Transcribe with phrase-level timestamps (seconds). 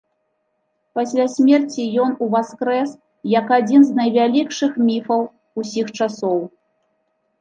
[0.99, 2.89] Пасля смерці ён уваскрэс
[3.39, 5.21] як адзін з найвялікшых міфаў
[5.65, 6.39] усіх часоў.